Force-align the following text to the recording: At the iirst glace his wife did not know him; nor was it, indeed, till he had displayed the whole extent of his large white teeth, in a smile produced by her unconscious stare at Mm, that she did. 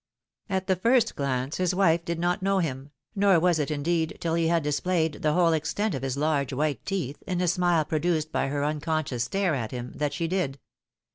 At 0.49 0.65
the 0.65 0.75
iirst 0.77 1.13
glace 1.13 1.57
his 1.57 1.75
wife 1.75 2.03
did 2.03 2.17
not 2.17 2.41
know 2.41 2.57
him; 2.57 2.89
nor 3.15 3.39
was 3.39 3.59
it, 3.59 3.69
indeed, 3.69 4.17
till 4.19 4.33
he 4.33 4.47
had 4.47 4.63
displayed 4.63 5.21
the 5.21 5.33
whole 5.33 5.53
extent 5.53 5.93
of 5.93 6.01
his 6.01 6.17
large 6.17 6.51
white 6.51 6.83
teeth, 6.87 7.21
in 7.27 7.39
a 7.39 7.47
smile 7.47 7.85
produced 7.85 8.31
by 8.31 8.47
her 8.47 8.65
unconscious 8.65 9.25
stare 9.25 9.53
at 9.53 9.69
Mm, 9.69 9.93
that 9.99 10.13
she 10.13 10.27
did. 10.27 10.57